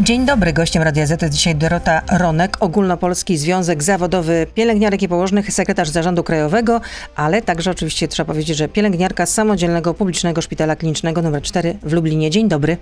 [0.00, 5.52] Dzień dobry, gościem Radia Z jest dzisiaj Dorota Ronek, Ogólnopolski Związek Zawodowy Pielęgniarek i Położnych,
[5.52, 6.80] sekretarz Zarządu Krajowego,
[7.14, 12.30] ale także oczywiście trzeba powiedzieć, że pielęgniarka Samodzielnego Publicznego Szpitala Klinicznego nr 4 w Lublinie.
[12.30, 12.76] Dzień dobry.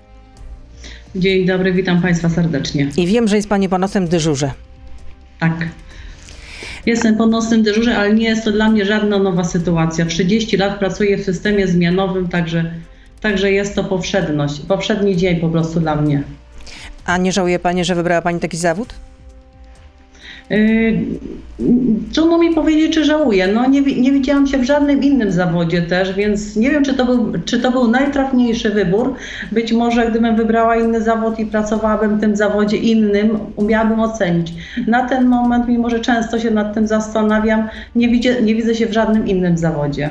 [1.17, 2.89] Dzień dobry, witam Państwa serdecznie.
[2.97, 4.51] I wiem, że jest Pani po nocnym dyżurze.
[5.41, 5.69] Tak.
[6.87, 10.07] Jestem po nocnym dyżurze, ale nie jest to dla mnie żadna nowa sytuacja.
[10.07, 12.75] 30 lat pracuję w systemie zmianowym, także,
[13.21, 16.23] także jest to powszedność, powszedni dzień po prostu dla mnie.
[17.07, 18.95] A nie żałuje Pani, że wybrała Pani taki zawód?
[20.51, 21.01] Yy,
[22.13, 23.47] trudno mi powiedzieć, czy żałuję.
[23.47, 27.05] No, nie, nie widziałam się w żadnym innym zawodzie też, więc nie wiem, czy to,
[27.05, 29.15] był, czy to był najtrafniejszy wybór.
[29.53, 34.53] Być może gdybym wybrała inny zawód i pracowałabym w tym zawodzie innym, umiałabym ocenić.
[34.87, 38.87] Na ten moment, mimo że często się nad tym zastanawiam, nie, widzę, nie widzę się
[38.87, 40.11] w żadnym innym zawodzie.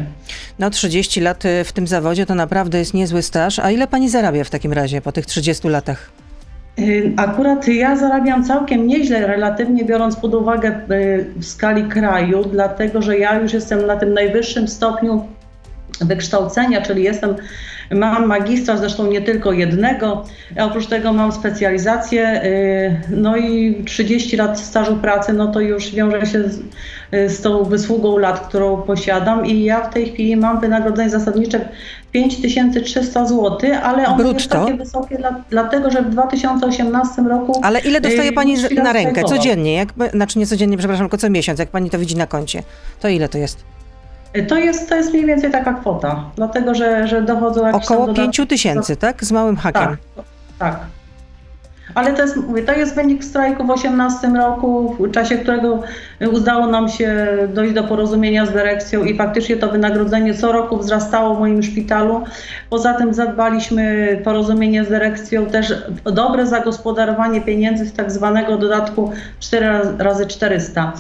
[0.60, 3.60] No 30 lat y, w tym zawodzie to naprawdę jest niezły staż.
[3.60, 6.23] A ile Pani zarabia w takim razie po tych 30 latach?
[6.80, 13.02] Y, Akurat ja zarabiam całkiem nieźle, relatywnie biorąc pod uwagę y, w skali kraju, dlatego
[13.02, 15.28] że ja już jestem na tym najwyższym stopniu
[16.02, 17.36] wykształcenia, czyli jestem,
[17.96, 20.26] mam magistra, zresztą nie tylko jednego,
[20.60, 25.96] a oprócz tego mam specjalizację, y, no i 30 lat stażu pracy, no to już
[25.96, 26.62] wiąże się z,
[27.12, 31.70] z tą wysługą lat, którą posiadam i ja w tej chwili mam wynagrodzenie zasadnicze
[32.12, 34.66] 5300 zł, ale ono jest Brutto?
[34.66, 37.62] takie wysokie dla, dlatego, że w 2018 roku...
[37.64, 39.74] Ale ile dostaje y, Pani chwila na rękę codziennie?
[39.74, 42.64] Jak, znaczy nie codziennie, przepraszam, tylko co miesiąc, jak Pani to widzi na koncie.
[43.00, 43.64] To ile to jest?
[44.48, 48.32] To jest, to jest mniej więcej taka kwota, dlatego że, że dochodzą jakieś Około dodatki.
[48.38, 49.24] 5 tysięcy, tak?
[49.24, 49.98] Z małym hakiem.
[50.16, 50.26] Tak,
[50.60, 50.80] tak.
[51.96, 55.80] Ale to jest, mówię, to jest wynik strajku w 2018 roku, w czasie którego
[56.32, 61.36] udało nam się dojść do porozumienia z dyrekcją i faktycznie to wynagrodzenie co roku wzrastało
[61.36, 62.24] w moim szpitalu.
[62.70, 65.74] Poza tym zadbaliśmy porozumienie z dyrekcją też
[66.06, 69.68] o dobre zagospodarowanie pieniędzy z tak zwanego dodatku 4
[69.98, 70.94] razy 400.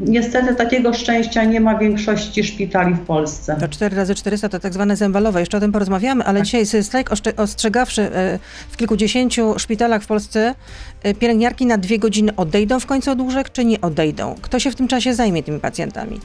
[0.00, 3.56] Niestety takiego szczęścia nie ma większości szpitali w Polsce.
[3.60, 5.40] To 4 razy 400 to tak zwane zembalowe.
[5.40, 8.38] Jeszcze o tym porozmawiamy, ale dzisiaj jest strajk ostrzegawczy e,
[8.70, 10.54] w kilkudziesięciu szpitalach w Polsce.
[11.02, 14.34] e, Pielęgniarki na dwie godziny odejdą w końcu od łóżek, czy nie odejdą?
[14.42, 16.20] Kto się w tym czasie zajmie tymi pacjentami?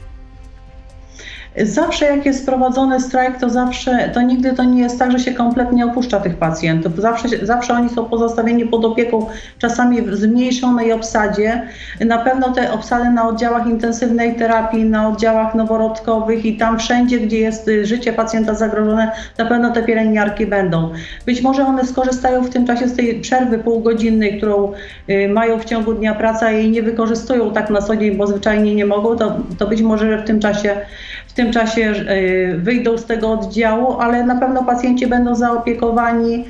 [1.62, 5.34] Zawsze jak jest prowadzony strajk, to zawsze, to nigdy to nie jest tak, że się
[5.34, 6.96] kompletnie opuszcza tych pacjentów.
[6.96, 9.26] Zawsze, zawsze oni są pozostawieni pod opieką,
[9.58, 11.62] czasami w zmniejszonej obsadzie.
[12.00, 17.38] Na pewno te obsady na oddziałach intensywnej terapii, na oddziałach noworodkowych i tam wszędzie, gdzie
[17.38, 20.92] jest y, życie pacjenta zagrożone, na pewno te pielęgniarki będą.
[21.26, 24.72] Być może one skorzystają w tym czasie z tej przerwy półgodzinnej, którą
[25.10, 28.74] y, mają w ciągu dnia praca i nie wykorzystują tak na co dzień, bo zwyczajnie
[28.74, 30.76] nie mogą, to, to być może w tym czasie
[31.26, 36.44] w tym czasie y, wyjdą z tego oddziału, ale na pewno pacjenci będą zaopiekowani.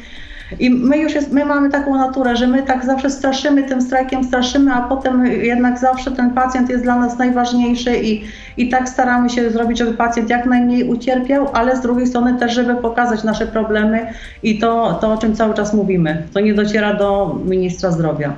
[0.60, 4.24] I my już jest, my mamy taką naturę, że my tak zawsze straszymy tym strajkiem,
[4.24, 8.24] straszymy, a potem jednak zawsze ten pacjent jest dla nas najważniejszy i,
[8.56, 12.54] i tak staramy się zrobić, żeby pacjent jak najmniej ucierpiał, ale z drugiej strony też,
[12.54, 14.06] żeby pokazać nasze problemy
[14.42, 16.22] i to, to o czym cały czas mówimy.
[16.32, 18.36] To nie dociera do ministra zdrowia.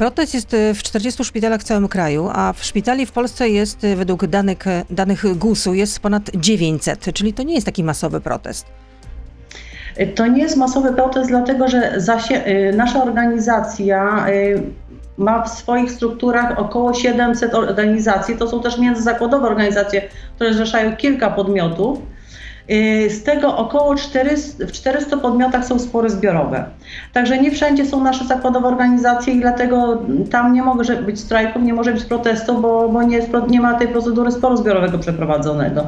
[0.00, 3.84] Protest jest e, w 40 szpitalach w całym kraju, a w szpitali w Polsce jest
[3.84, 4.58] e, według danych,
[4.90, 8.66] danych GUS-u jest ponad 900, czyli to nie jest taki masowy protest.
[10.14, 11.98] To nie jest masowy protest, dlatego że
[12.72, 14.26] nasza organizacja
[15.18, 18.36] ma w swoich strukturach około 700 organizacji.
[18.36, 20.02] To są też międzyzakładowe organizacje,
[20.34, 21.98] które zrzeszają kilka podmiotów.
[22.70, 26.64] Y, Z tego około 400, w 400 podmiotach są spory zbiorowe.
[27.12, 31.74] Także nie wszędzie są nasze zakładowe organizacje i dlatego tam nie może być strajków, nie
[31.74, 35.86] może być protestów, bo, bo nie, nie ma tej procedury sporu zbiorowego przeprowadzonego.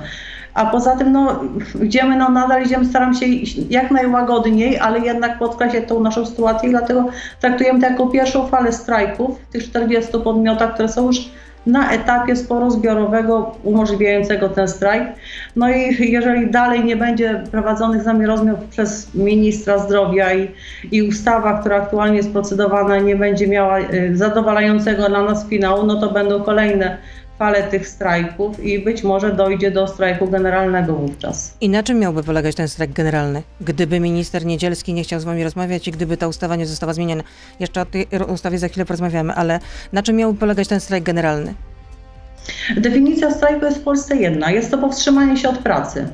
[0.54, 1.40] A poza tym, no,
[1.82, 6.70] idziemy, no, nadal idziemy, staram się iść jak najłagodniej, ale jednak podkreślać tą naszą sytuację
[6.70, 7.04] dlatego
[7.40, 11.30] traktujemy to jako pierwszą falę strajków w tych 40 podmiotach, które są już
[11.66, 15.04] na etapie sporu zbiorowego umożliwiającego ten strajk.
[15.56, 20.50] No i jeżeli dalej nie będzie prowadzonych z nami rozmów przez ministra zdrowia i,
[20.92, 26.00] i ustawa, która aktualnie jest procedowana, nie będzie miała y, zadowalającego dla nas finału, no
[26.00, 26.96] to będą kolejne
[27.42, 31.54] fale tych strajków i być może dojdzie do strajku generalnego wówczas.
[31.60, 33.42] I na czym miałby polegać ten strajk generalny?
[33.60, 37.22] Gdyby minister Niedzielski nie chciał z wami rozmawiać i gdyby ta ustawa nie została zmieniona.
[37.60, 39.60] Jeszcze o tej ustawie za chwilę porozmawiamy, ale
[39.92, 41.54] na czym miałby polegać ten strajk generalny?
[42.76, 44.50] Definicja strajku jest w Polsce jedna.
[44.50, 46.08] Jest to powstrzymanie się od pracy.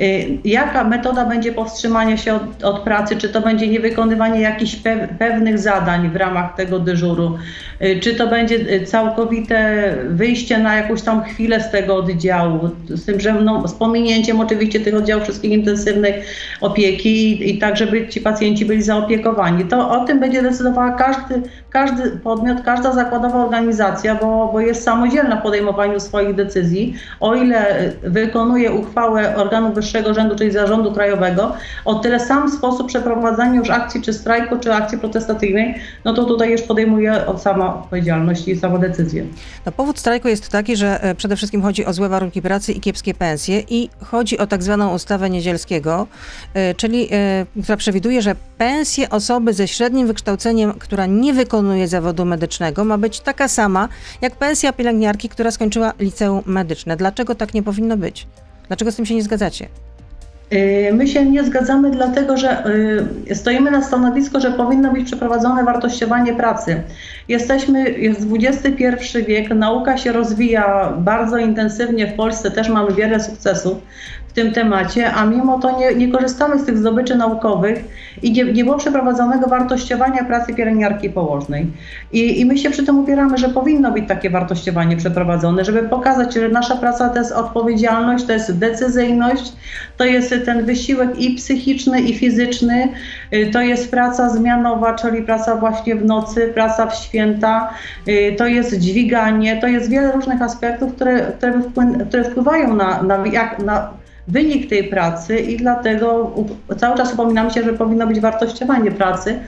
[0.00, 3.16] Y, jaka metoda będzie powstrzymania się od, od pracy?
[3.16, 7.38] Czy to będzie niewykonywanie jakichś pe pewnych zadań w ramach tego dyżuru?
[7.82, 12.70] Y, czy to będzie y, całkowite wyjście na jakąś tam chwilę z tego oddziału?
[12.88, 16.14] Z tym, że no, z pominięciem oczywiście tych oddziałów wszystkich intensywnej
[16.60, 19.64] opieki i, i tak, żeby ci pacjenci byli zaopiekowani.
[19.64, 21.42] To o tym będzie decydowała każdy,
[21.74, 26.94] każdy podmiot, każda zakładowa organizacja, bo, bo jest samodzielna w podejmowaniu swoich decyzji.
[27.20, 33.58] O ile wykonuje uchwałę organu wyższego rzędu, czyli zarządu krajowego, o tyle sam sposób przeprowadzania
[33.58, 35.74] już akcji czy strajku, czy akcji protestacyjnej,
[36.04, 39.24] no to tutaj już podejmuje od sama odpowiedzialność i sama decyzję.
[39.66, 42.80] No, powód strajku jest taki, że e, przede wszystkim chodzi o złe warunki pracy i
[42.80, 46.06] kiepskie pensje i chodzi o tak zwaną ustawę Niedzielskiego,
[46.54, 52.24] e, czyli e, która przewiduje, że pensje osoby ze średnim wykształceniem, która nie wykonuje zawodu
[52.24, 53.88] medycznego, ma być taka sama
[54.22, 56.96] jak pensja pielęgniarki, która skończyła liceum medyczne.
[56.96, 58.26] Dlaczego tak nie powinno być?
[58.68, 59.68] Dlaczego z tym się nie zgadzacie?
[60.52, 62.64] Y, my się nie zgadzamy, dlatego że
[63.30, 66.82] y, stoimy na stanowisku, że powinno być przeprowadzone wartościowanie pracy.
[67.28, 68.84] Jesteśmy, jest XXI
[69.26, 73.78] wiek, nauka się rozwija bardzo intensywnie w Polsce, też mamy wiele sukcesów
[74.34, 77.84] tym temacie, a mimo to nie, nie korzystamy z tych zdobyczy naukowych
[78.22, 81.66] i nie, nie było przeprowadzonego wartościowania pracy pielęgniarki położnej.
[82.12, 86.34] I, I my się przy tym upieramy, że powinno być takie wartościowanie przeprowadzone, żeby pokazać,
[86.34, 89.52] że nasza praca to jest odpowiedzialność, to jest decyzyjność,
[89.96, 92.88] to jest ten wysiłek i psychiczny, i fizyczny,
[93.34, 97.70] y, to jest praca zmianowa, czyli praca właśnie w nocy, praca w święta,
[98.08, 101.32] y, to jest dźwiganie, to jest wiele różnych aspektów, które,
[102.08, 106.34] które, wpływają na, na, jak, na wynik tej pracy i dlatego
[106.76, 109.38] cały czas upominamy się, że powinno być wartościowanie pracy.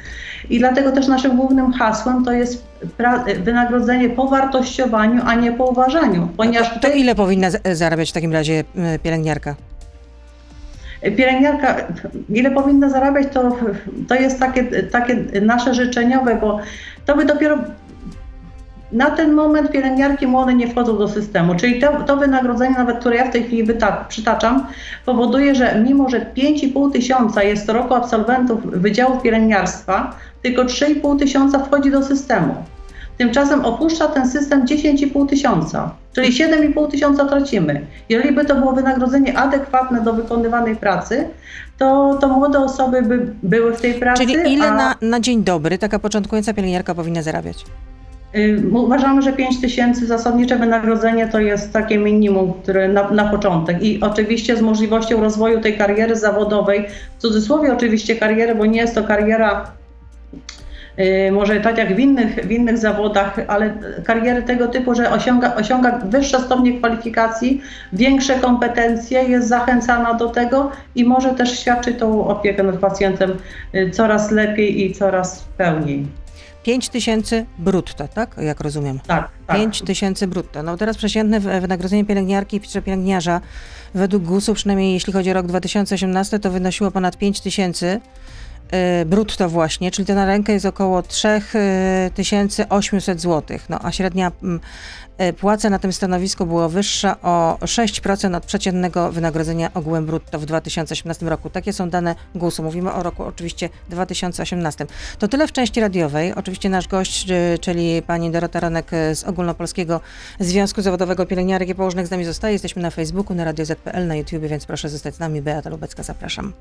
[0.50, 2.64] I dlatego też naszym głównym hasłem to jest
[3.44, 6.28] wynagrodzenie po wartościowaniu, a nie po uważaniu.
[6.36, 8.64] Ponieważ to, to ile powinna zarabiać w takim razie
[9.02, 9.54] pielęgniarka?
[11.16, 11.76] Pielęgniarka,
[12.28, 13.56] ile powinna zarabiać, to,
[14.08, 16.60] to jest takie, takie nasze życzeniowe, bo
[17.06, 17.58] to by dopiero
[18.92, 23.16] na ten moment pielęgniarki młode nie wchodzą do systemu, czyli to, to wynagrodzenie, nawet które
[23.16, 23.68] ja w tej chwili
[24.08, 24.66] przytaczam,
[25.06, 31.90] powoduje, że mimo, że 5,5 tysiąca jest roku absolwentów wydziałów pielęgniarstwa, tylko 3,5 tysiąca wchodzi
[31.90, 32.54] do systemu.
[33.18, 37.86] Tymczasem opuszcza ten system 10,5 tysiąca, czyli 7,5 tysiąca tracimy.
[38.08, 41.28] Jeżeli by to było wynagrodzenie adekwatne do wykonywanej pracy,
[41.78, 44.26] to, to młode osoby by były w tej pracy.
[44.26, 44.74] Czyli ile a...
[44.74, 47.64] na, na dzień dobry taka początkująca pielęgniarka powinna zarabiać?
[48.36, 53.82] Y, uważamy, że 5 tysięcy zasadnicze wynagrodzenie to jest takie minimum, które na, na początek.
[53.82, 56.86] I oczywiście z możliwością rozwoju tej kariery zawodowej,
[57.18, 59.70] w cudzysłowie oczywiście kariery, bo nie jest to kariera
[60.98, 63.74] y, może tak jak w innych, w innych zawodach, ale
[64.04, 67.62] kariery tego typu, że osiąga, osiąga wyższe stopnie kwalifikacji,
[67.92, 73.36] większe kompetencje, jest zachęcana do tego i może też świadczyć tą opiekę nad pacjentem
[73.74, 76.25] y, coraz lepiej i coraz pełniej.
[76.66, 78.36] 5 tysięcy brutto, tak?
[78.38, 79.00] Jak rozumiem.
[79.00, 79.30] Tak.
[79.46, 79.56] tak.
[79.56, 80.62] 5 tysięcy brutto.
[80.62, 83.40] No teraz przeciętne wynagrodzenie pielęgniarki czy pielęgniarza
[83.94, 88.00] według GUS-u, przynajmniej jeśli chodzi o rok 2018, to wynosiło ponad 5 tysięcy
[89.06, 94.60] brutto właśnie, czyli to na rękę jest około 3800 zł, no a średnia mm,
[95.18, 100.46] E, płaca na tym stanowisku była wyższa o 6% od przeciętnego wynagrodzenia ogółem brutto w
[100.46, 101.50] 2018 roku.
[101.50, 102.62] Takie są dane GUS-u.
[102.62, 104.86] Mówimy o roku oczywiście 2018.
[105.18, 106.34] To tyle w części radiowej.
[106.34, 110.00] Oczywiście nasz gość, e, czyli pani Dorota Ronek z Ogólnopolskiego
[110.40, 112.52] Związku Zawodowego Pielęgniarek i Położnych z nami zostaje.
[112.52, 115.42] Jesteśmy na Facebooku, na Radio ZPL, na YouTube, więc proszę zostać z nami.
[115.42, 116.52] Beata Lubecka, zapraszam.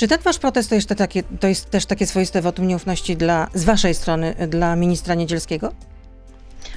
[0.00, 3.48] Czy ten wasz protest to, jeszcze takie, to jest też takie swoiste wotum nieufności dla,
[3.54, 5.72] z waszej strony dla ministra Niedzielskiego?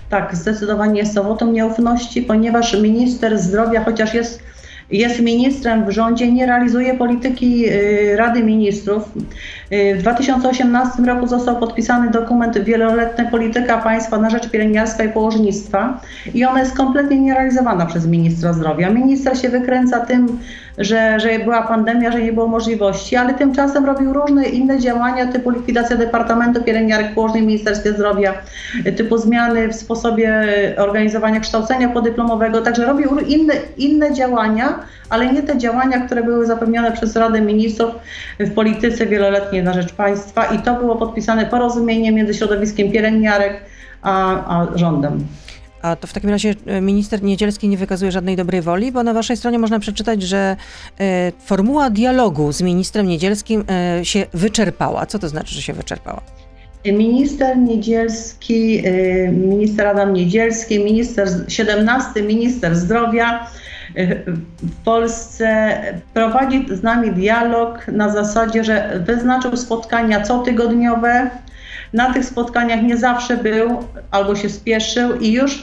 [0.10, 4.40] Tak, zdecydowanie jest to wotum nieufności, ponieważ minister zdrowia, chociaż jest,
[4.92, 9.04] jest ministrem w rządzie, nie realizuje polityki y, Rady Ministrów.
[9.74, 16.02] Y, w 2018 roku został podpisany dokument Wieloletnia Polityka Państwa na rzecz pielęgniarstwa i położnictwa
[16.34, 18.90] i ona jest kompletnie nierealizowana przez ministra zdrowia.
[18.90, 20.40] Minister się wykręca tym,
[20.78, 25.50] że, że była pandemia, że nie było możliwości, ale tymczasem robił różne inne działania typu
[25.50, 28.34] likwidacja Departamentu Pielęgniarek Położnych w Ministerstwie Zdrowia,
[28.98, 30.44] typu zmiany w sposobie
[30.78, 34.73] organizowania kształcenia podyplomowego, także robił inne, inne działania,
[35.10, 37.92] ale nie te działania, które były zapewnione przez Radę Ministrów
[38.40, 43.62] w polityce wieloletniej na rzecz państwa i to było podpisane porozumienie między środowiskiem pielęgniarek
[44.02, 45.28] a, a rządem.
[45.84, 49.14] A to w takim razie e, minister Niedzielski nie wykazuje żadnej dobrej woli, bo na
[49.14, 50.56] waszej stronie można przeczytać, że
[51.00, 55.06] e, formuła dialogu z ministrem Niedzielskim e, się wyczerpała.
[55.06, 56.22] Co to znaczy, że się wyczerpała?
[56.86, 58.84] Minister Niedzielski,
[59.32, 63.48] minister Adam Niedzielski, minister, 17 minister zdrowia
[64.62, 65.78] w Polsce
[66.14, 71.30] prowadzi z nami dialog na zasadzie, że wyznaczył spotkania cotygodniowe,
[71.94, 75.62] na tych spotkaniach nie zawsze był albo się spieszył i już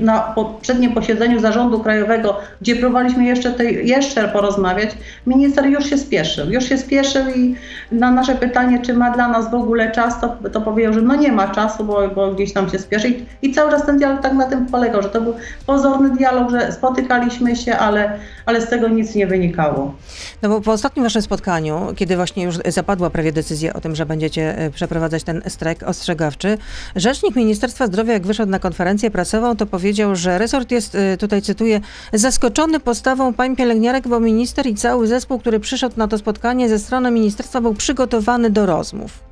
[0.00, 4.90] na poprzednim posiedzeniu zarządu krajowego, gdzie próbowaliśmy jeszcze, jeszcze porozmawiać,
[5.26, 6.50] minister już się spieszył.
[6.50, 7.54] Już się spieszył i
[7.92, 11.14] na nasze pytanie, czy ma dla nas w ogóle czas, to, to powiedział, że no
[11.14, 13.08] nie ma czasu, bo, bo gdzieś tam się spieszy.
[13.08, 15.34] I, I cały czas ten dialog tak na tym polegał, że to był
[15.66, 19.94] pozorny dialog, że spotykaliśmy się, ale, ale z tego nic nie wynikało.
[20.42, 24.06] No bo po ostatnim waszym spotkaniu, kiedy właśnie już zapadła prawie decyzja o tym, że
[24.06, 26.58] będziecie e, przeprowadzać ten strajk ostrzegawczy.
[26.96, 31.42] Rzecznik Ministerstwa Zdrowia, jak wyszedł na konferencję prasową, to powiedział, że resort jest, y, tutaj
[31.42, 31.80] cytuję,
[32.12, 36.78] zaskoczony postawą pań pielęgniarek, bo minister i cały zespół, który przyszedł na to spotkanie ze
[36.78, 39.25] strony ministerstwa, był przygotowany do rozmów.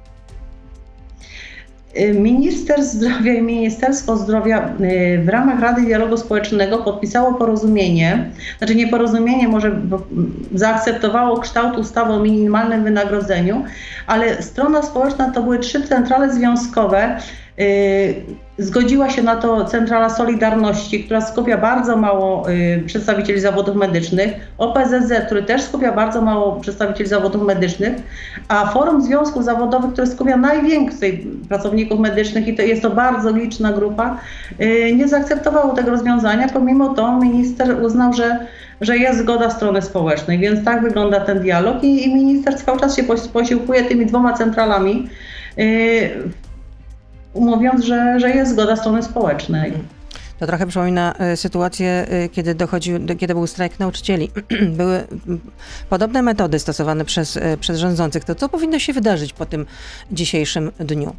[2.14, 8.88] Minister Zdrowia i Ministerstwo Zdrowia y, w ramach Rady Dialogu Społecznego podpisało porozumienie, znaczy nie
[8.88, 9.80] porozumienie, może
[10.54, 13.64] zaakceptowało kształt ustawy o minimalnym wynagrodzeniu,
[14.06, 17.18] ale strona społeczna to były trzy centrale związkowe,
[18.58, 25.12] zgodziła się na to Centrala Solidarności, która skupia bardzo mało y, przedstawicieli zawodów medycznych, OPZZ,
[25.26, 27.94] który też skupia bardzo mało przedstawicieli zawodów medycznych,
[28.48, 33.72] a Forum Związków Zawodowych, które skupia najwięcej pracowników medycznych i to jest to bardzo liczna
[33.72, 34.18] grupa,
[34.60, 36.48] y, nie zaakceptowało tego rozwiązania.
[36.48, 38.46] Pomimo to minister uznał, że
[38.80, 42.96] że jest zgoda strony społecznej, więc tak wygląda ten dialog i, i minister cały czas
[42.96, 45.08] się posiłkuje tymi dwoma centralami
[47.34, 49.72] mówiąc, że, że jest zgoda strony społecznej.
[50.38, 54.30] To trochę przypomina e, sytuację, e, kiedy dochodził, kiedy był strajk nauczycieli.
[54.78, 55.04] Były
[55.90, 58.24] podobne metody stosowane przez, e, przez rządzących.
[58.24, 59.66] To co powinno się wydarzyć po tym
[60.12, 61.16] dzisiejszym dniu?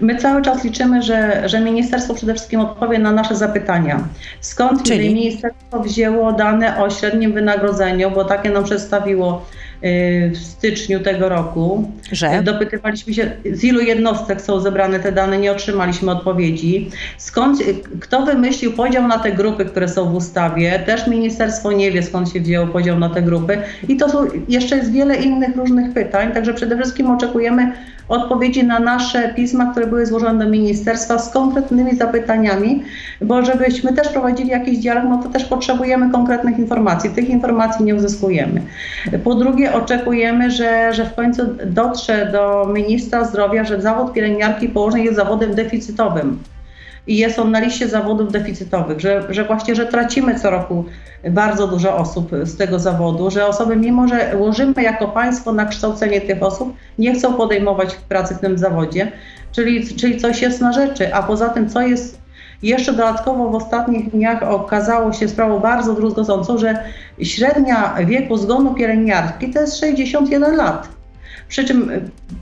[0.00, 4.08] My cały czas liczymy, że, że ministerstwo przede wszystkim odpowie na nasze zapytania.
[4.40, 5.14] Skąd Czyli?
[5.14, 9.46] ministerstwo wzięło dane o średnim wynagrodzeniu, bo takie nam przedstawiło
[9.82, 11.92] w styczniu tego roku.
[12.12, 12.42] Że?
[12.42, 16.90] Dopytywaliśmy się, z ilu jednostek są zebrane te dane, nie otrzymaliśmy odpowiedzi.
[17.18, 17.62] Skąd,
[18.00, 20.78] kto wymyślił podział na te grupy, które są w ustawie?
[20.86, 23.58] Też ministerstwo nie wie, skąd się wzięło podział na te grupy.
[23.88, 27.72] I to są, jeszcze jest wiele innych różnych pytań, także przede wszystkim oczekujemy
[28.08, 32.82] odpowiedzi na nasze pisma, które były złożone do ministerstwa z konkretnymi zapytaniami,
[33.20, 37.10] bo żebyśmy też prowadzili jakiś dialog, no to też potrzebujemy konkretnych informacji.
[37.10, 38.62] Tych informacji nie uzyskujemy.
[39.24, 45.04] Po drugie, oczekujemy, że, że w końcu dotrze do ministra zdrowia, że zawód pielęgniarki położnej
[45.04, 46.38] jest zawodem deficytowym
[47.08, 50.84] i jest on na liście zawodów deficytowych, że, że właśnie, że tracimy co roku
[51.30, 56.20] bardzo dużo osób z tego zawodu, że osoby, mimo że łożymy jako państwo na kształcenie
[56.20, 59.12] tych osób, nie chcą podejmować pracy w tym zawodzie,
[59.52, 62.18] czyli, czyli coś jest na rzeczy, a poza tym, co jest
[62.62, 66.84] jeszcze dodatkowo w ostatnich dniach okazało się sprawą bardzo druzgocącą, że
[67.22, 70.97] średnia wieku zgonu pielęgniarki to jest 61 lat
[71.48, 71.90] przy czym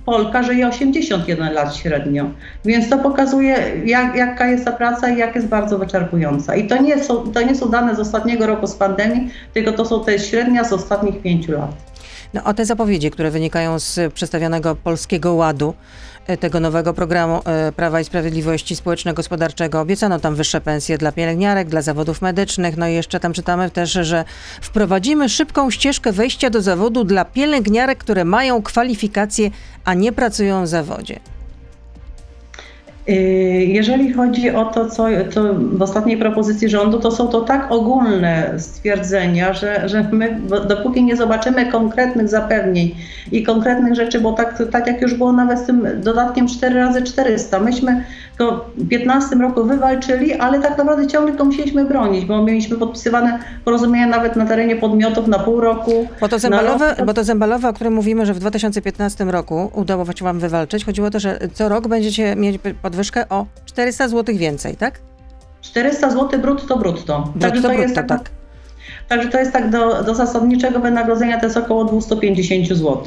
[0.05, 2.31] Polka żyje 81 lat średnio.
[2.65, 6.57] Więc to pokazuje, jak, jaka jest ta praca i jak jest bardzo wyczerpująca.
[6.57, 9.85] I to nie, są, to nie są dane z ostatniego roku z pandemii, tylko to
[9.85, 11.71] są te średnia z ostatnich pięciu lat.
[12.35, 15.75] No, o te zapowiedzi, które wynikają z przedstawionego Polskiego Ładu,
[16.41, 19.81] tego nowego programu e, Prawa i Sprawiedliwości Społeczno-Gospodarczego.
[19.81, 22.77] Obiecano tam wyższe pensje dla pielęgniarek, dla zawodów medycznych.
[22.77, 24.25] No i jeszcze tam czytamy też, że
[24.61, 29.51] wprowadzimy szybką ścieżkę wejścia do zawodu dla pielęgniarek, które mają kwalifikacje,
[29.85, 31.21] a nie pracują w zawodzie.
[33.09, 33.13] Y,
[33.69, 38.55] jeżeli chodzi o to, co to w ostatniej propozycji rządu, to są to tak ogólne
[38.59, 42.95] stwierdzenia, że, że my dopóki nie zobaczymy konkretnych zapewnień
[43.33, 47.03] i konkretnych rzeczy, bo tak, tak jak już było nawet z tym dodatkiem 4 razy
[47.03, 48.05] 400 myśmy
[48.39, 53.39] go w 15 roku wywalczyli, ale tak naprawdę ciągle to musieliśmy bronić, bo mieliśmy podpisywane
[53.65, 56.09] porozumienia nawet na terenie podmiotów na pół roku.
[56.21, 60.25] Bo to zembalowe, bo to zembalowe o którym mówimy, że w 2015 roku udało się
[60.25, 64.77] wam wywalczyć, chodziło o to, że co rok będziecie mieć podwyżkę o 400 zł więcej,
[64.77, 65.01] tak?
[65.63, 67.21] 400 zł brutto brutto.
[67.21, 68.09] Brutto, Także to brutto, jest tak.
[68.09, 68.31] tak.
[69.09, 73.05] Także to jest tak do, do zasadniczego wynagrodzenia to jest około 250 zł.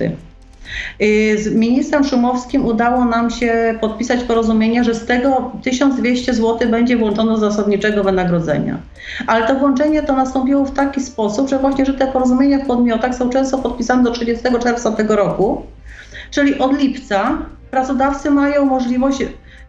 [1.02, 6.98] Y, z ministrem Szumowskim udało nam się podpisać porozumienie, że z tego 1200 zł będzie
[6.98, 8.78] włączone do zasadniczego wynagrodzenia.
[9.28, 13.16] Ale to włączenie to nastąpiło w taki sposób, że właśnie, że te porozumienia w podmiotach
[13.16, 15.62] są często podpisane do 30 czerwca tego roku,
[16.32, 17.38] czyli od lipca
[17.72, 19.20] pracodawcy mają możliwość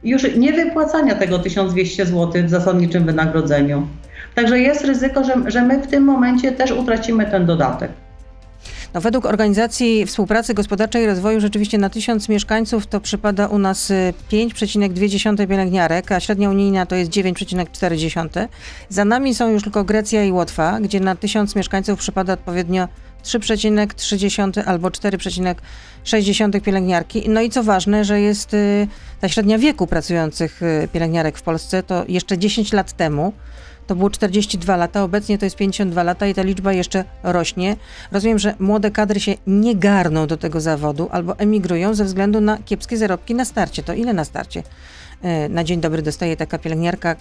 [0.05, 3.87] już nie wypłacania tego 1200 zł w zasadniczym wynagrodzeniu.
[4.35, 7.91] Także jest ryzyko, że, że my w tym momencie też utracimy ten dodatek.
[8.95, 13.93] No, według Organizacji Współpracy Gospodarczej i Rozwoju rzeczywiście na tysiąc mieszkańców to przypada u nas
[14.33, 18.49] 5,2 pielęgniarek, a średnia unijna to jest 9,4.
[18.89, 22.89] Za nami są już tylko Grecja i Łotwa, gdzie na tysiąc mieszkańców przypada odpowiednio
[23.25, 27.29] 3,3 albo 4,6 pielęgniarki.
[27.29, 28.89] No i co ważne, że jest y,
[29.21, 33.33] ta średnia wieku pracujących y, pielęgniarek w Polsce, to jeszcze 10 lat temu
[33.91, 37.77] to było 42 lata, obecnie to jest 52 lata i ta liczba jeszcze rośnie.
[38.13, 42.59] Rozumiem, że młode kadry się nie garną do tego zawodu albo emigrują ze względu na
[42.59, 43.83] kiepskie zarobki na starcie.
[43.83, 47.17] To ile na starcie y, na dzień dobry dostaje taka pielęgniarka,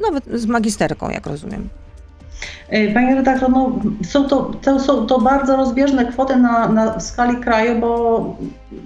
[0.00, 1.68] nawet z magisterką, jak rozumiem?
[2.68, 7.36] E, Panie redaktor, no, są, to, to, są to bardzo rozbieżne kwoty na, na skali
[7.36, 8.36] kraju, bo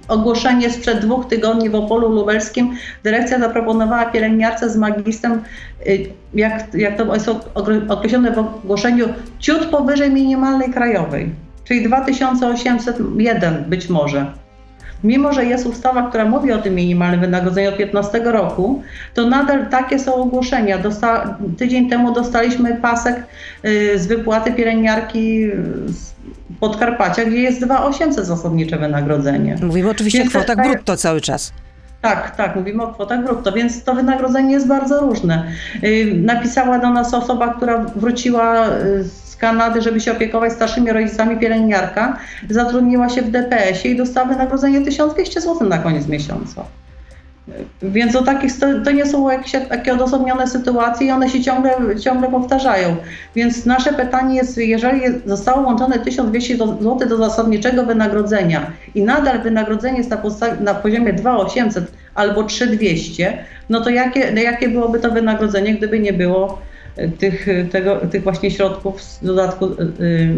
[0.09, 5.91] ogłoszenie sprzed dwóch tygodni w Opolu Lubelskim dyrekcja zaproponowała pielęgniarce z magistrem, e,
[6.35, 7.31] jak, jak to jest
[7.89, 11.31] określone w ogłoszeniu, ciut powyżej minimalnej krajowej,
[11.65, 14.27] czyli 2801 być może
[15.05, 18.83] mimo że jest ustawa, która mówi o tym minimalnym wynagrodzeniu od 15 roku,
[19.15, 20.79] to nadal takie są ogłoszenia.
[20.79, 23.25] Dosta tydzień temu dostaliśmy pasek
[23.65, 25.47] y, z wypłaty pielęgniarki
[25.87, 26.09] z
[26.61, 29.57] Podkarpacia, gdzie jest 2800 zasadnicze wynagrodzenie.
[29.63, 31.53] Mówimy oczywiście Więc o kwotach tak, brutto cały czas.
[32.03, 35.47] Tak, tak, mówimy o kwotach brutto, więc to wynagrodzenie jest bardzo różne.
[35.85, 38.69] Y, napisała do nas osoba, która wróciła
[39.03, 42.19] z y, Kanady, żeby się opiekować starszymi rodzicami, pielęgniarka,
[42.51, 46.65] zatrudniła się w DPS-ie i dostała wynagrodzenie 1200 zł na koniec miesiąca.
[47.83, 48.53] Więc o takich,
[48.85, 52.97] to nie są jakieś takie odosobnione sytuacje i one się ciągle, ciągle powtarzają.
[53.35, 59.99] Więc nasze pytanie jest, jeżeli zostało łączone 1200 zł do zasadniczego wynagrodzenia i nadal wynagrodzenie
[59.99, 60.21] jest na,
[60.61, 66.59] na poziomie 2800 albo 3200, no to jakie, jakie byłoby to wynagrodzenie, gdyby nie było
[67.19, 70.37] tych, tego, tych właśnie środków z dodatku y, y,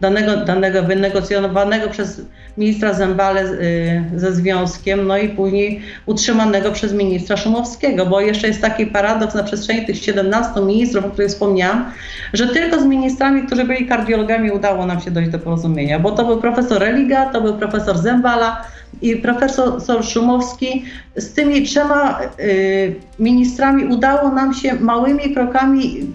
[0.00, 2.20] danego, danego wynegocjonowanego przez
[2.58, 8.60] ministra Zembale y, ze związkiem, no i później utrzymanego przez ministra Szumowskiego, bo jeszcze jest
[8.60, 11.92] taki paradoks na przestrzeni tych 17 ministrów, o których wspomniałam,
[12.32, 16.24] że tylko z ministrami, którzy byli kardiologami udało nam się dojść do porozumienia, bo to
[16.24, 18.64] był profesor Religa, to był profesor Zembala,
[19.02, 20.84] i profesor Szumowski
[21.16, 26.06] z tymi trzema y, ministrami udało nam się małymi krokami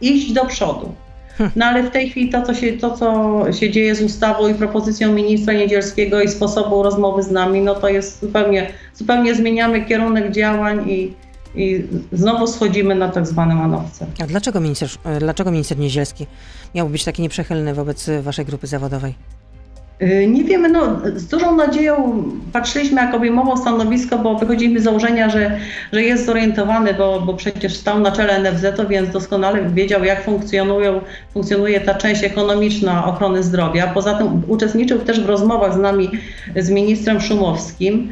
[0.00, 0.94] iść do przodu.
[1.56, 4.54] No ale w tej chwili to co, się, to, co się dzieje z ustawą i
[4.54, 10.32] propozycją ministra Niedzielskiego i sposobu rozmowy z nami, no to jest zupełnie, zupełnie zmieniamy kierunek
[10.32, 11.14] działań i,
[11.54, 14.06] i znowu schodzimy na tak zwane manowce.
[14.22, 16.26] A dlaczego minister, dlaczego minister Niedzielski
[16.74, 19.14] miał być taki nieprzychylny wobec waszej grupy zawodowej?
[20.02, 25.30] Y, nie wiemy, no, z dużą nadzieją patrzyliśmy, jak obejmował stanowisko, bo wychodzimy z założenia,
[25.30, 25.58] że,
[25.92, 31.00] że jest zorientowany, bo, bo przecież stał na czele NFZ-u, więc doskonale wiedział, jak funkcjonują,
[31.32, 33.86] funkcjonuje ta część ekonomiczna ochrony zdrowia.
[33.86, 36.10] Poza tym uczestniczył też w rozmowach z nami,
[36.56, 38.08] z ministrem Szumowskim.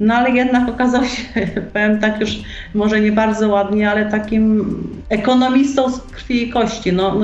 [0.00, 1.22] No ale jednak okazał się,
[1.72, 2.30] powiem tak już
[2.74, 4.74] może nie bardzo ładnie, ale takim
[5.08, 6.92] ekonomistą z krwi i kości.
[6.92, 7.20] No,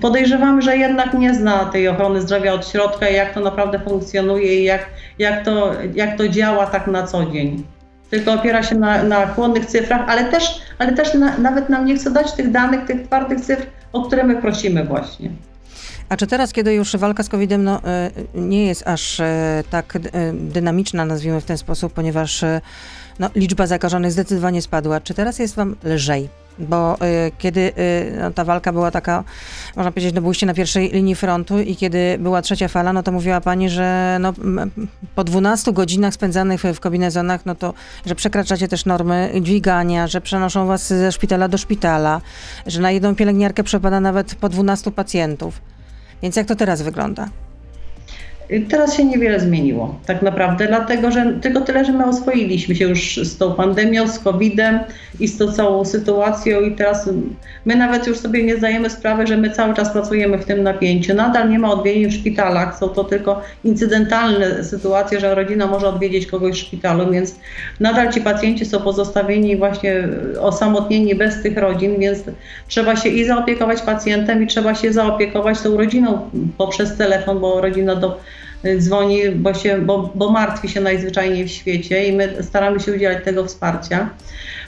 [0.00, 4.64] podejrzewamy, że jednak nie zna tej ochrony zdrowia od środka jak to naprawdę funkcjonuje i
[4.64, 4.86] jak,
[5.18, 7.64] jak, to, jak to działa tak na co dzień.
[8.10, 11.96] Tylko opiera się na, na chłonnych cyfrach, ale też, ale też na, nawet nam nie
[11.96, 15.30] chce dać tych danych, tych twardych cyfr, o które my prosimy właśnie.
[16.08, 19.96] A czy teraz, kiedy już walka z COVID-em no, e, nie jest aż e, tak
[19.96, 20.00] e,
[20.32, 22.44] dynamiczna, nazwijmy w ten sposób, ponieważ
[23.18, 26.41] no, liczba zakażonych zdecydowanie spadła, czy teraz jest wam lżej?
[26.62, 26.98] Bo y,
[27.38, 29.24] kiedy y, no, ta walka była taka,
[29.76, 33.12] można powiedzieć, no byliście na pierwszej linii frontu i kiedy była trzecia fala, no to
[33.12, 34.32] mówiła pani, że no,
[35.14, 37.74] po 12 godzinach spędzanych w, w kombinezonach, no to,
[38.06, 42.20] że przekraczacie też normy dźwigania, że przenoszą was ze szpitala do szpitala,
[42.66, 45.60] że na jedną pielęgniarkę przepada nawet po 12 pacjentów.
[46.22, 47.28] Więc jak to teraz wygląda?
[48.60, 53.16] Teraz się niewiele zmieniło, tak naprawdę, dlatego że tylko tyle, że my oswoiliśmy się już
[53.16, 54.78] z tą pandemią, z COVID-em
[55.20, 57.10] i z tą całą sytuacją, i teraz
[57.64, 61.14] my nawet już sobie nie zdajemy sprawy, że my cały czas pracujemy w tym napięciu.
[61.14, 66.26] Nadal nie ma odwiedzin w szpitalach, są to tylko incydentalne sytuacje, że rodzina może odwiedzić
[66.26, 67.36] kogoś w szpitalu, więc
[67.80, 70.08] nadal ci pacjenci są pozostawieni właśnie
[70.40, 72.22] osamotnieni bez tych rodzin, więc
[72.68, 77.96] trzeba się i zaopiekować pacjentem, i trzeba się zaopiekować tą rodziną poprzez telefon, bo rodzina
[77.96, 78.20] do
[78.78, 83.24] dzwoni, bo, się, bo, bo martwi się najzwyczajniej w świecie i my staramy się udzielać
[83.24, 84.10] tego wsparcia.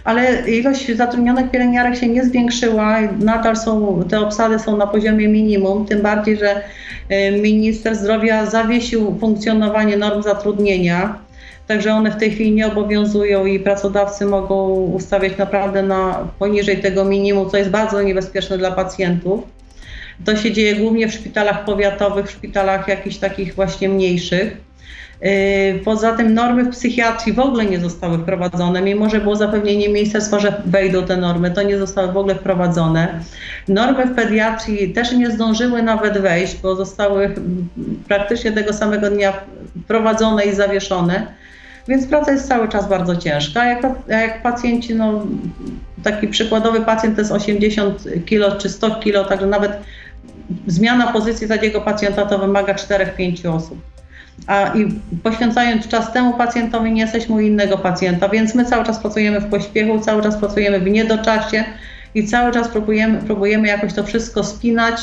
[0.05, 5.87] Ale ilość zatrudnionych pielęgniarek się nie zwiększyła, nadal są, te obsady są na poziomie minimum,
[5.87, 6.63] tym bardziej, że
[7.11, 11.19] y, minister zdrowia zawiesił funkcjonowanie norm zatrudnienia.
[11.67, 17.05] Także one w tej chwili nie obowiązują i pracodawcy mogą ustawiać naprawdę na poniżej tego
[17.05, 19.54] minimum, co jest bardzo niebezpieczne dla pacjentów.
[20.25, 24.57] To się dzieje głównie w szpitalach powiatowych, w szpitalach jakichś takich właśnie mniejszych.
[25.23, 29.89] Yy, poza tym normy w psychiatrii w ogóle nie zostały wprowadzone, mimo że było zapewnienie
[29.89, 33.21] ministerstwa, że wejdą te normy, to nie zostały w ogóle wprowadzone.
[33.69, 37.35] Normy w pediatrii też nie zdążyły nawet wejść, bo zostały
[38.09, 39.33] praktycznie tego samego dnia
[39.85, 41.27] wprowadzone i zawieszone.
[41.89, 43.65] Więc praca jest cały czas bardzo ciężka.
[43.65, 45.27] Jak, jak pacjenci, no,
[46.03, 49.73] taki przykładowy pacjent to jest 80 kg czy 100 kg, także nawet
[50.67, 53.79] zmiana pozycji takiego pacjenta to wymaga 4-5 osób
[54.47, 58.99] a i poświęcając czas temu pacjentowi nie jesteśmy u innego pacjenta, więc my cały czas
[58.99, 61.65] pracujemy w pośpiechu, cały czas pracujemy w niedoczasie
[62.15, 65.01] i cały czas próbujemy, próbujemy jakoś to wszystko spinać.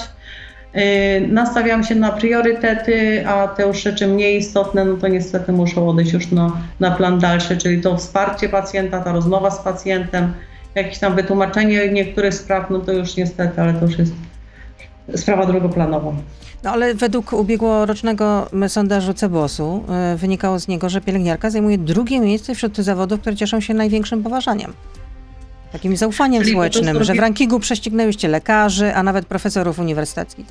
[0.73, 0.81] Yy,
[1.27, 6.13] nastawiam się na priorytety, a te już rzeczy mniej istotne, no to niestety muszą odejść
[6.13, 10.33] już na, na plan dalszy, czyli to wsparcie pacjenta, ta rozmowa z pacjentem,
[10.75, 14.13] jakieś tam wytłumaczenie niektórych spraw, no to już niestety, ale to już jest
[15.15, 16.11] sprawa drugoplanowa.
[16.63, 22.55] No ale według ubiegłorocznego sondażu Cebosu yy, wynikało z niego, że pielęgniarka zajmuje drugie miejsce
[22.55, 24.73] wśród zawodów, które cieszą się największym poważaniem.
[25.71, 30.45] Takim zaufaniem Czyli społecznym, że w rankingu prześcignęłyście lekarzy, a nawet profesorów uniwersyteckich.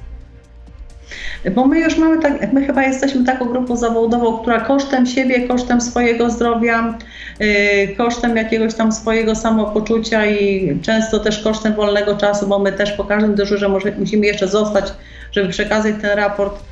[1.55, 5.81] Bo my już mamy tak, my chyba jesteśmy taką grupą zawodową, która kosztem siebie, kosztem
[5.81, 6.99] swojego zdrowia,
[7.41, 7.49] yy,
[7.97, 13.05] kosztem jakiegoś tam swojego samopoczucia i często też kosztem wolnego czasu, bo my też po
[13.05, 14.93] każdym dyżurze musimy jeszcze zostać
[15.33, 16.63] żeby przekazać ten raport.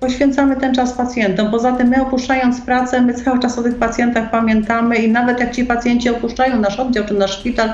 [0.00, 1.50] Poświęcamy ten czas pacjentom.
[1.50, 5.54] Poza tym my opuszczając pracę, my cały czas o tych pacjentach pamiętamy i nawet jak
[5.54, 7.72] ci pacjenci opuszczają nasz oddział czy nasz szpital,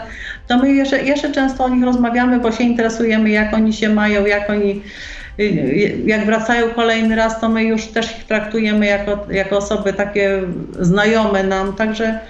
[0.49, 4.27] to my jeszcze, jeszcze często o nich rozmawiamy, bo się interesujemy, jak oni się mają,
[4.27, 4.83] jak oni
[5.39, 5.49] yy,
[6.07, 10.43] jak wracają kolejny raz, to my już też ich traktujemy jako, jako osoby takie
[10.81, 12.21] znajome nam, także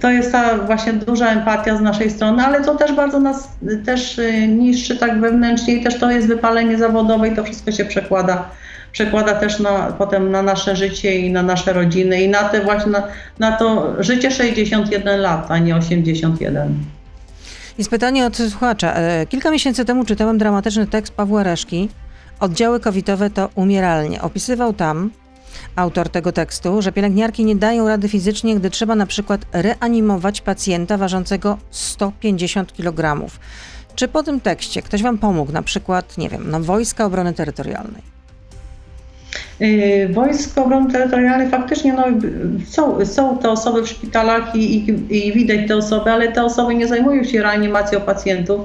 [0.00, 3.48] to jest ta właśnie duża empatia z naszej strony, ale to też bardzo nas
[3.86, 7.84] też y, niszczy tak wewnętrznie i też to jest wypalenie zawodowe i to wszystko się
[7.84, 8.50] przekłada
[8.92, 12.92] przekłada też na, potem na nasze życie i na nasze rodziny i na te właśnie
[12.92, 13.02] na,
[13.38, 16.74] na to życie 61 lat, a nie 81.
[17.78, 18.94] Jest pytanie od słuchacza.
[18.94, 21.88] E, kilka miesięcy temu czytałem dramatyczny tekst Pawła Reszki.
[22.40, 24.22] Oddziały covidowe to umieralnie.
[24.22, 25.10] Opisywał tam,
[25.76, 30.96] autor tego tekstu, że pielęgniarki nie dają rady fizycznie, gdy trzeba na przykład reanimować pacjenta
[30.96, 33.26] ważącego 150 kg.
[33.94, 38.02] Czy po tym tekście ktoś Wam pomógł, na przykład, nie wiem, na Wojska Obrony Terytorialnej?
[39.60, 42.04] Yy, Wojsko Obrony Terytorialnej faktycznie no,
[42.68, 46.74] są, są te osoby w szpitalach i, i, i widać te osoby, ale te osoby
[46.74, 48.60] nie zajmują się reanimacją pacjentów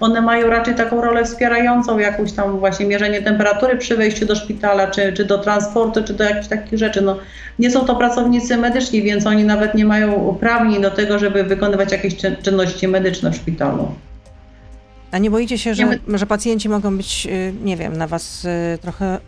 [0.00, 4.86] one mają raczej taką rolę wspierającą, jakąś tam właśnie mierzenie temperatury przy wejściu do szpitala,
[4.86, 7.00] czy, czy do transportu, czy do jakichś takich rzeczy.
[7.00, 7.18] No,
[7.58, 11.92] nie są to pracownicy medyczni, więc oni nawet nie mają uprawnień do tego, żeby wykonywać
[11.92, 13.94] jakieś czynności medyczne w szpitalu.
[15.10, 18.78] A nie boicie się, że, że pacjenci mogą być, y, nie wiem, na was y,
[18.78, 19.18] trochę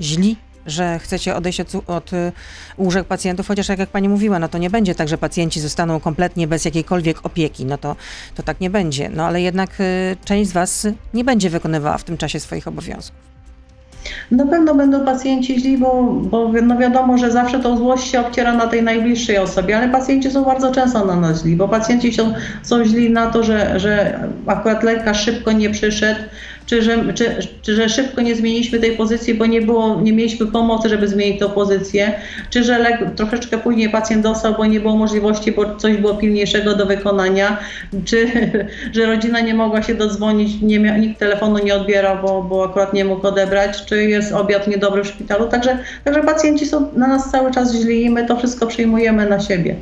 [0.00, 0.36] źli
[0.70, 2.32] że chcecie odejść od, od y,
[2.78, 6.00] łóżek pacjentów, chociaż jak, jak pani mówiła, no to nie będzie tak, że pacjenci zostaną
[6.00, 7.96] kompletnie bez jakiejkolwiek opieki, no to,
[8.34, 9.08] to tak nie będzie.
[9.08, 13.30] No ale jednak y, część z was nie będzie wykonywała w tym czasie swoich obowiązków.
[14.30, 18.52] Na pewno będą pacjenci źli, bo, bo no wiadomo, że zawsze tą złość się obciera
[18.54, 22.34] na tej najbliższej osobie, ale pacjenci są bardzo często na nas źli, bo pacjenci są,
[22.62, 26.20] są źli na to, że, że akurat lekarz szybko nie przyszedł,
[26.70, 30.46] czy że, czy, czy że szybko nie zmieniliśmy tej pozycji, bo nie, było, nie mieliśmy
[30.46, 32.12] pomocy, żeby zmienić tę pozycję,
[32.50, 36.76] czy że lek, troszeczkę później pacjent dostał, bo nie było możliwości, bo coś było pilniejszego
[36.76, 37.58] do wykonania,
[38.04, 38.26] czy
[38.94, 42.92] że rodzina nie mogła się dodzwonić, nie mia, nikt telefonu nie odbierał, bo, bo akurat
[42.92, 45.48] nie mógł odebrać, czy jest obiad niedobry w szpitalu.
[45.48, 49.40] Także, także pacjenci są na nas cały czas źli i my to wszystko przyjmujemy na
[49.40, 49.76] siebie.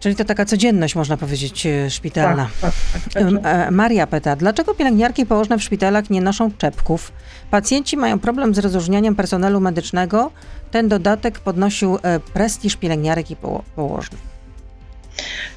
[0.00, 2.48] Czyli to taka codzienność, można powiedzieć, e, szpitalna.
[2.60, 7.12] Tak, tak, tak, e, Maria pyta, dlaczego pielęgniarki położne w szpitalach nie noszą czepków?
[7.50, 10.30] Pacjenci mają problem z rozróżnianiem personelu medycznego.
[10.70, 13.36] Ten dodatek podnosił e, prestiż pielęgniarek i
[13.76, 14.30] położnych.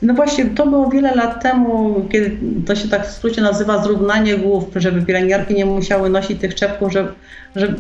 [0.02, 4.38] No właśnie, to było wiele lat temu, kiedy to się tak w skrócie nazywa zrównanie
[4.38, 7.14] głów, żeby pielęgniarki nie musiały nosić tych czepków, że,
[7.56, 7.76] że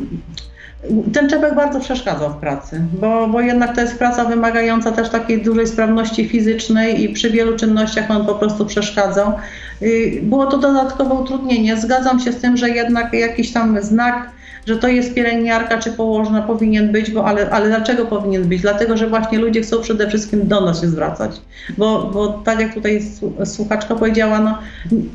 [1.13, 5.41] ten czepek bardzo przeszkadzał w pracy, bo, bo jednak to jest praca wymagająca też takiej
[5.41, 9.34] dużej sprawności fizycznej i przy wielu czynnościach on po prostu przeszkadzał.
[9.82, 11.78] Y, było to dodatkowe utrudnienie.
[11.78, 14.30] Zgadzam się z tym, że jednak jakiś tam znak
[14.65, 18.62] że to jest pielęgniarka czy położna powinien być, bo ale, ale dlaczego powinien być?
[18.62, 21.41] Dlatego, że właśnie ludzie chcą przede wszystkim do nas się zwracać.
[21.78, 23.02] Bo, bo tak jak tutaj
[23.46, 24.58] słuchaczka powiedziała, no,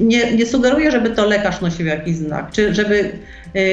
[0.00, 3.12] nie, nie sugeruję, żeby to lekarz nosił jakiś znak, czy żeby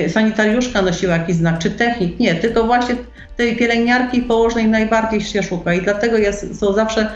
[0.10, 2.20] sanitariuszka nosiła jakiś znak, czy technik.
[2.20, 2.96] Nie, tylko właśnie
[3.38, 7.12] tej pielęgniarki położnej najbardziej się szuka i dlatego jest, są zawsze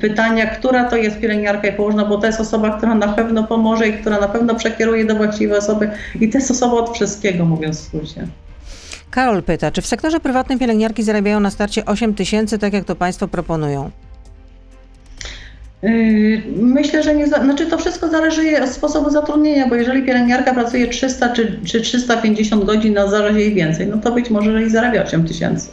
[0.00, 3.88] pytania, która to jest pielęgniarka i położna, bo to jest osoba, która na pewno pomoże
[3.88, 7.80] i która na pewno przekieruje do właściwej osoby i to jest osoba od wszystkiego, mówiąc
[7.80, 8.26] w skrócie.
[9.10, 12.96] Karol pyta, czy w sektorze prywatnym pielęgniarki zarabiają na starcie 8 tysięcy, tak jak to
[12.96, 13.90] Państwo proponują?
[15.84, 17.26] Yy, myślę, że nie.
[17.26, 22.64] Znaczy to wszystko zależy od sposobu zatrudnienia, bo jeżeli pielęgniarka pracuje 300 czy, czy 350
[22.64, 25.68] godzin na zarazie i więcej, no to być może i zarabia 8 tysięcy.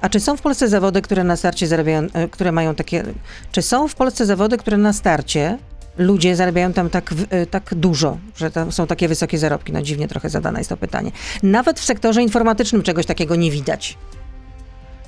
[0.00, 3.04] A czy są w Polsce zawody, które na starcie zarabiają, e, które mają takie.
[3.52, 5.58] Czy są w Polsce zawody, które na starcie
[5.98, 9.72] ludzie zarabiają tam tak, e, tak dużo, że tam są takie wysokie zarobki?
[9.72, 11.10] No dziwnie trochę zadane jest to pytanie.
[11.42, 13.98] Nawet w sektorze informatycznym czegoś takiego nie widać.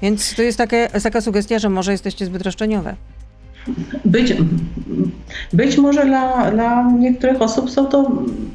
[0.03, 2.97] Więc to jest takie, taka sugestia, że może jesteście zbyt roszczeniowe.
[4.05, 4.35] Być,
[5.53, 8.11] być może dla, dla niektórych osób są to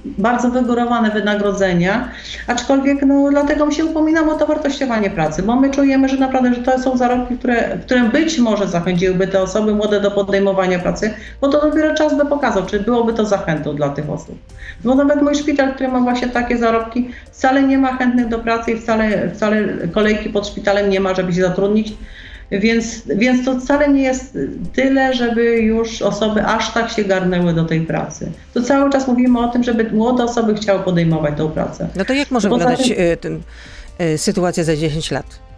[0.06, 2.10] bardzo wygórowane wynagrodzenia,
[2.48, 6.62] aczkolwiek no, dlatego się upominam o to wartościowanie pracy, bo my czujemy, że naprawdę że
[6.62, 11.48] to są zarobki, które, które być może zachęciłyby te osoby młode do podejmowania pracy, bo
[11.48, 14.38] to dopiero czas by pokazał, czy byłoby to zachętą dla tych osób.
[14.84, 18.72] Bo nawet mój szpital, który ma właśnie takie zarobki, wcale nie ma chętnych do pracy
[18.72, 21.94] i wcale, wcale kolejki pod szpitalem nie ma, żeby się zatrudnić.
[22.52, 24.38] Więc, więc to wcale nie jest
[24.74, 28.32] tyle, żeby już osoby aż tak się garnęły do tej pracy.
[28.54, 31.88] To cały czas mówimy o tym, żeby młode osoby chciały podejmować tą pracę.
[31.96, 33.42] No to jak może wyglądać tym, ten,
[34.08, 35.51] y, sytuacja za 10 lat?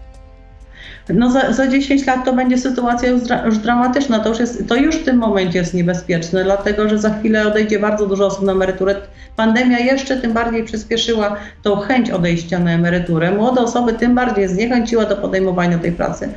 [1.10, 4.20] No za, za 10 lat to będzie sytuacja już, już dramatyczna.
[4.20, 7.80] To już, jest, to już w tym momencie jest niebezpieczne, dlatego że za chwilę odejdzie
[7.80, 8.96] bardzo dużo osób na emeryturę.
[9.36, 13.32] Pandemia jeszcze tym bardziej przyspieszyła tą chęć odejścia na emeryturę.
[13.32, 16.30] Młode osoby tym bardziej zniechęciła do podejmowania tej pracy.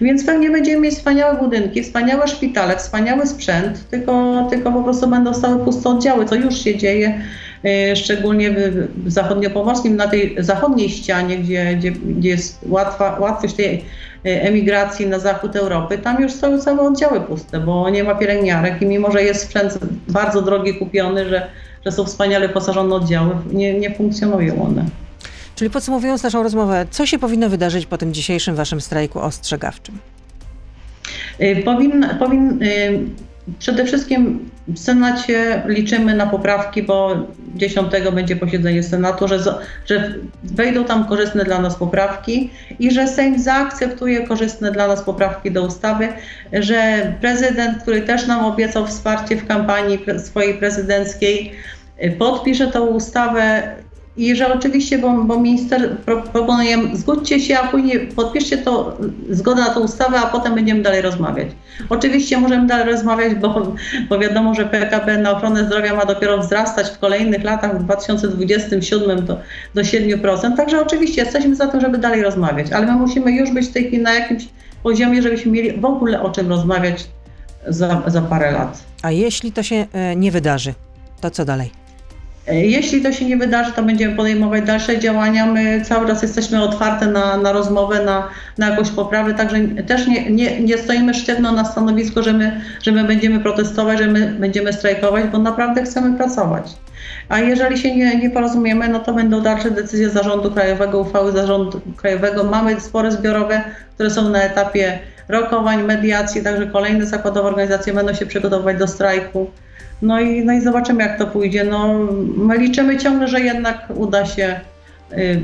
[0.00, 5.34] Więc pewnie będziemy mieć wspaniałe budynki, wspaniałe szpitale, wspaniały sprzęt, tylko, tylko po prostu będą
[5.34, 7.20] stały puste oddziały, co już się dzieje
[7.94, 13.84] szczególnie w, w zachodniopomorskim, na tej zachodniej ścianie, gdzie, gdzie, gdzie jest łatwa, łatwość tej
[14.26, 18.82] Y, emigracji na zachód Europy, tam już są całe oddziały puste, bo nie ma pielęgniarek
[18.82, 21.46] i mimo, że jest sprzęt bardzo drogi kupiony, że,
[21.84, 24.84] że są wspaniale posażone oddziały, nie, nie funkcjonują one.
[25.54, 29.98] Czyli podsumowując naszą rozmowę, co się powinno wydarzyć po tym dzisiejszym waszym strajku ostrzegawczym?
[31.40, 32.58] Y, powin, powin,
[33.58, 39.38] Przede wszystkim w Senacie liczymy na poprawki, bo 10 będzie posiedzenie Senatu, że,
[39.86, 45.50] że wejdą tam korzystne dla nas poprawki i że Sejm zaakceptuje korzystne dla nas poprawki
[45.50, 46.08] do ustawy,
[46.52, 51.52] że prezydent, który też nam obiecał wsparcie w kampanii swojej prezydenckiej,
[52.18, 53.76] podpisze tą ustawę
[54.16, 58.98] i że oczywiście, bo, bo minister pro, proponuje, zgódźcie się, a później podpiszcie to,
[59.30, 61.48] zgodę na tę ustawę, a potem będziemy dalej rozmawiać.
[61.88, 63.72] Oczywiście możemy dalej rozmawiać, bo,
[64.08, 69.24] bo wiadomo, że PKB na ochronę zdrowia ma dopiero wzrastać w kolejnych latach, w 2027
[69.24, 69.38] do,
[69.74, 70.56] do 7%.
[70.56, 73.86] Także oczywiście jesteśmy za tym, żeby dalej rozmawiać, ale my musimy już być w tej
[73.86, 74.48] chwili na jakimś
[74.82, 77.06] poziomie, żebyśmy mieli w ogóle o czym rozmawiać
[77.68, 78.84] za, za parę lat.
[79.02, 80.74] A jeśli to się e, nie wydarzy,
[81.20, 81.81] to co dalej?
[82.46, 85.46] Jeśli to się nie wydarzy, to będziemy podejmować dalsze działania.
[85.46, 88.28] My cały czas jesteśmy otwarte na, na rozmowę, na,
[88.58, 92.92] na jakąś poprawę, także też nie, nie, nie stoimy sztywno na stanowisku, że my, że
[92.92, 96.64] my będziemy protestować, że my będziemy strajkować, bo naprawdę chcemy pracować.
[97.28, 101.80] A jeżeli się nie, nie porozumiemy, no to będą dalsze decyzje zarządu krajowego, uchwały zarządu
[101.96, 102.44] krajowego.
[102.44, 103.62] Mamy spory zbiorowe,
[103.94, 109.50] które są na etapie rokowań, mediacji, także kolejne zakładowe organizacje będą się przygotowywać do strajku.
[110.02, 111.64] No i, no i zobaczymy, jak to pójdzie.
[111.64, 111.94] No,
[112.36, 114.60] my liczymy ciągle, że jednak uda się
[115.12, 115.42] y,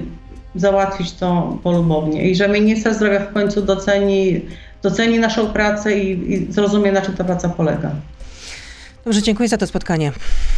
[0.54, 4.40] załatwić to polubownie i że minister zdrowia w końcu doceni,
[4.82, 7.90] doceni naszą pracę i, i zrozumie, na czym ta praca polega.
[9.04, 10.12] Dobrze, dziękuję za to spotkanie.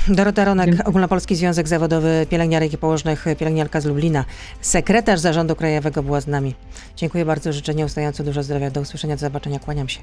[0.09, 0.85] Dorota Ronek, dziękuję.
[0.85, 4.25] Ogólnopolski Związek Zawodowy Pielęgniarek i Położnych, pielęgniarka z Lublina,
[4.61, 6.55] sekretarz Zarządu Krajowego była z nami.
[6.97, 8.71] Dziękuję bardzo, życzę ustająco dużo zdrowia.
[8.71, 10.01] Do usłyszenia, do zobaczenia, kłaniam się.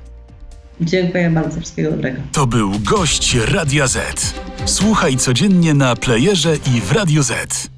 [0.81, 2.21] Dziękuję bardzo, wszystkiego dobrego.
[2.31, 4.33] To był gość Radia Z.
[4.65, 7.76] Słuchaj codziennie na playerze i w Radio Z.